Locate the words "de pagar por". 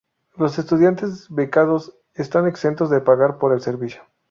2.89-3.53